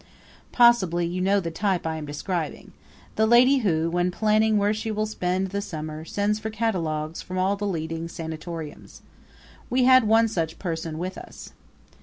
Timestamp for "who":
3.59-3.87